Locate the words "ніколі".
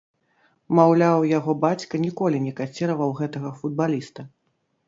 2.05-2.37